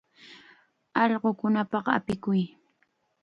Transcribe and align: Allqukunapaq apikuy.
Allqukunapaq 1.01 1.85
apikuy. 1.97 2.41